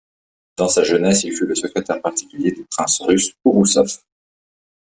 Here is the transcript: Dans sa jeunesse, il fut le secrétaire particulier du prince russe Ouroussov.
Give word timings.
Dans 0.57 0.67
sa 0.67 0.83
jeunesse, 0.83 1.25
il 1.25 1.31
fut 1.37 1.45
le 1.45 1.53
secrétaire 1.53 2.01
particulier 2.01 2.51
du 2.51 2.63
prince 2.65 3.01
russe 3.01 3.35
Ouroussov. 3.45 3.99